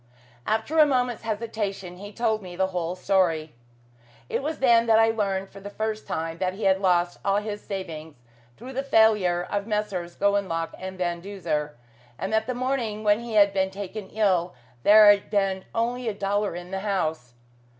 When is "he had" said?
6.55-6.81, 13.19-13.53